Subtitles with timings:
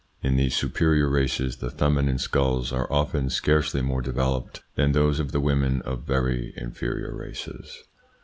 [0.23, 5.31] In these superior races the feminine skulls are often scarcely more developed than those of
[5.31, 7.83] the women of very inferior races.